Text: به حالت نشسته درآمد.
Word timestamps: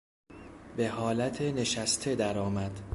به 0.77 0.89
حالت 0.89 1.41
نشسته 1.41 2.15
درآمد. 2.15 2.79